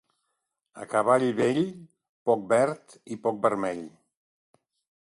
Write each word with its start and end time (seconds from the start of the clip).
A 0.83 0.87
cavall 0.93 1.25
vell, 1.41 1.61
poc 2.31 2.49
verd 2.55 2.99
i 3.17 3.21
poc 3.29 3.41
vermell. 3.47 3.87